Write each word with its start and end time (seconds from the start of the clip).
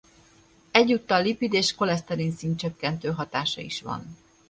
Egyúttal 0.71 1.21
lipid- 1.21 1.53
és 1.53 1.75
koleszterinszint-csökkentő 1.75 3.11
hatása 3.11 3.61
is 3.61 3.81
van. 3.81 4.17